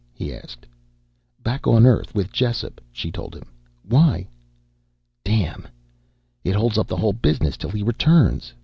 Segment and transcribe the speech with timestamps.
[0.15, 0.65] he asked.
[1.43, 3.51] "Back on Earth with Jessup," she told him.
[3.83, 4.27] "Why?"
[5.23, 5.67] "Damn!
[6.43, 8.51] It holds up the whole business till he returns."